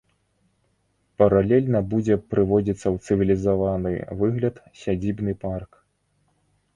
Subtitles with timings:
[1.21, 3.91] Паралельна будзе прыводзіцца ў цывілізаваны
[4.23, 5.71] выгляд сядзібны парк.